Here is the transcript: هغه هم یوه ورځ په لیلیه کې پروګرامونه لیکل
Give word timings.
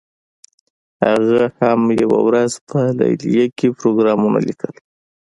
هغه 1.05 1.41
هم 1.59 1.79
یوه 2.01 2.19
ورځ 2.27 2.51
په 2.69 2.79
لیلیه 2.99 3.45
کې 3.57 3.67
پروګرامونه 3.77 4.39
لیکل 4.47 4.73